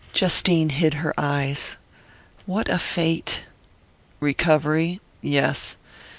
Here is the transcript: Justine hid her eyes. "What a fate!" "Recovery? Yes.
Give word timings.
Justine 0.13 0.69
hid 0.69 0.95
her 0.95 1.13
eyes. 1.15 1.75
"What 2.47 2.67
a 2.69 2.79
fate!" 2.79 3.43
"Recovery? 4.19 4.99
Yes. 5.21 5.77